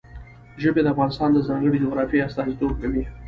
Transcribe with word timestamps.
ژبې 0.61 0.81
د 0.83 0.87
افغانستان 0.93 1.29
د 1.33 1.39
ځانګړي 1.47 1.77
جغرافیه 1.83 2.25
استازیتوب 2.27 2.71
کوي. 2.81 3.03